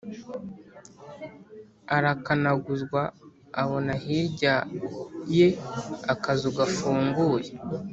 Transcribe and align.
arakanaguzwa 1.95 3.01
abona 3.61 3.93
hirya 4.03 4.55
ye 5.37 5.47
akazu 6.13 6.49
gafunguye 6.57 7.51